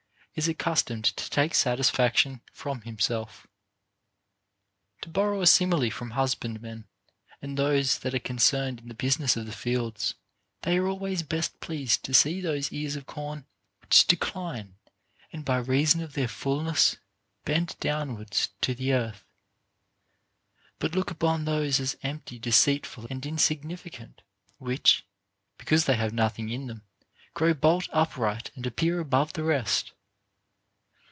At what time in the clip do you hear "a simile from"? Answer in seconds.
5.41-6.11